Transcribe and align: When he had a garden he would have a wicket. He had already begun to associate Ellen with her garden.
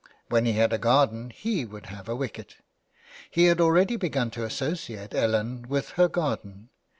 When 0.29 0.45
he 0.47 0.53
had 0.53 0.73
a 0.73 0.79
garden 0.79 1.29
he 1.29 1.63
would 1.63 1.85
have 1.85 2.09
a 2.09 2.15
wicket. 2.15 2.55
He 3.29 3.43
had 3.45 3.61
already 3.61 3.97
begun 3.97 4.31
to 4.31 4.43
associate 4.45 5.13
Ellen 5.13 5.67
with 5.69 5.89
her 5.91 6.07
garden. 6.07 6.69